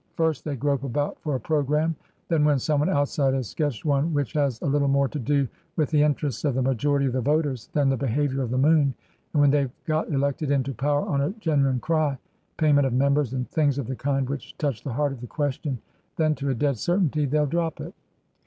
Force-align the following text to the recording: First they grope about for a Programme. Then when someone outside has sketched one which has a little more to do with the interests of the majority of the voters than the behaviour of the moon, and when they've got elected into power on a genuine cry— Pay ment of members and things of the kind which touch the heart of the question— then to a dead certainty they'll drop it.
First 0.15 0.43
they 0.45 0.55
grope 0.55 0.83
about 0.83 1.19
for 1.21 1.35
a 1.35 1.39
Programme. 1.39 1.95
Then 2.27 2.43
when 2.43 2.57
someone 2.57 2.89
outside 2.89 3.35
has 3.35 3.51
sketched 3.51 3.85
one 3.85 4.11
which 4.15 4.33
has 4.33 4.59
a 4.63 4.65
little 4.65 4.87
more 4.87 5.07
to 5.07 5.19
do 5.19 5.47
with 5.75 5.91
the 5.91 6.01
interests 6.01 6.43
of 6.43 6.55
the 6.55 6.61
majority 6.63 7.05
of 7.05 7.13
the 7.13 7.21
voters 7.21 7.69
than 7.73 7.87
the 7.87 7.97
behaviour 7.97 8.41
of 8.41 8.49
the 8.49 8.57
moon, 8.57 8.95
and 9.31 9.41
when 9.41 9.51
they've 9.51 9.69
got 9.85 10.09
elected 10.09 10.49
into 10.49 10.73
power 10.73 11.05
on 11.05 11.21
a 11.21 11.29
genuine 11.33 11.79
cry— 11.79 12.17
Pay 12.57 12.73
ment 12.73 12.87
of 12.87 12.93
members 12.93 13.31
and 13.33 13.47
things 13.47 13.77
of 13.77 13.85
the 13.85 13.95
kind 13.95 14.27
which 14.27 14.57
touch 14.57 14.83
the 14.83 14.93
heart 14.93 15.11
of 15.11 15.21
the 15.21 15.27
question— 15.27 15.77
then 16.17 16.33
to 16.33 16.49
a 16.49 16.55
dead 16.55 16.79
certainty 16.79 17.27
they'll 17.27 17.45
drop 17.45 17.79
it. 17.79 17.93